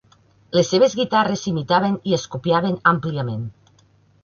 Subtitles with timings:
[0.59, 3.47] Les seves guitarres s'imitaven i es copiaven àmpliament.